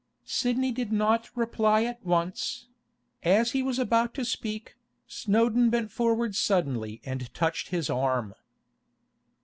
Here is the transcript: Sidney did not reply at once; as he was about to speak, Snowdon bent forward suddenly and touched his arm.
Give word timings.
Sidney 0.25 0.71
did 0.71 0.91
not 0.91 1.29
reply 1.37 1.83
at 1.83 2.03
once; 2.03 2.65
as 3.21 3.51
he 3.51 3.61
was 3.61 3.77
about 3.77 4.15
to 4.15 4.25
speak, 4.25 4.75
Snowdon 5.05 5.69
bent 5.69 5.91
forward 5.91 6.33
suddenly 6.35 7.01
and 7.05 7.31
touched 7.35 7.67
his 7.67 7.87
arm. 7.87 8.33